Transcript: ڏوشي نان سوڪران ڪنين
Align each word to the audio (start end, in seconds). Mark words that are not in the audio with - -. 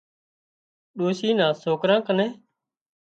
ڏوشي 0.97 1.29
نان 1.37 1.51
سوڪران 1.63 1.99
ڪنين 2.07 2.31